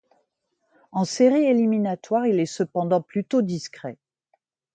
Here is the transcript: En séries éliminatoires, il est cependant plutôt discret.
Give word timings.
En 0.91 1.05
séries 1.05 1.43
éliminatoires, 1.45 2.25
il 2.25 2.39
est 2.39 2.47
cependant 2.47 3.03
plutôt 3.03 3.43
discret. 3.43 3.99